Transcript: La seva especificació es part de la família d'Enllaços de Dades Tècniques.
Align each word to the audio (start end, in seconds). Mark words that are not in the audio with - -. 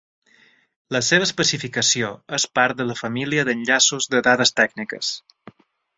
La 0.95 1.01
seva 1.07 1.27
especificació 1.27 2.09
es 2.39 2.47
part 2.61 2.79
de 2.79 2.89
la 2.93 2.95
família 3.03 3.47
d'Enllaços 3.51 4.11
de 4.15 4.23
Dades 4.29 4.55
Tècniques. 4.61 5.17